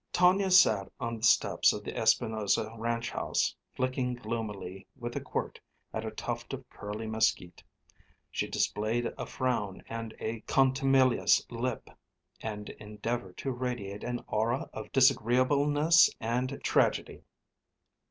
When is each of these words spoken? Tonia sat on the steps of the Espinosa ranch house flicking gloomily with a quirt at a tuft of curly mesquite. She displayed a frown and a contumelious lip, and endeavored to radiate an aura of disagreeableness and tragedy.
Tonia 0.11 0.49
sat 0.49 0.91
on 0.99 1.17
the 1.17 1.21
steps 1.23 1.73
of 1.73 1.83
the 1.83 1.95
Espinosa 1.95 2.73
ranch 2.75 3.11
house 3.11 3.55
flicking 3.75 4.15
gloomily 4.15 4.87
with 4.95 5.15
a 5.15 5.21
quirt 5.21 5.59
at 5.93 6.03
a 6.03 6.09
tuft 6.09 6.53
of 6.55 6.67
curly 6.71 7.05
mesquite. 7.05 7.63
She 8.31 8.47
displayed 8.47 9.13
a 9.15 9.27
frown 9.27 9.83
and 9.87 10.15
a 10.19 10.39
contumelious 10.47 11.45
lip, 11.51 11.87
and 12.41 12.69
endeavored 12.79 13.37
to 13.37 13.51
radiate 13.51 14.03
an 14.03 14.23
aura 14.25 14.71
of 14.73 14.91
disagreeableness 14.91 16.09
and 16.19 16.59
tragedy. 16.63 17.21